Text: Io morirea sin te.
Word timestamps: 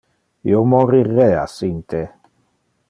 Io 0.53 0.61
morirea 0.71 1.45
sin 1.55 1.79
te. 1.91 2.03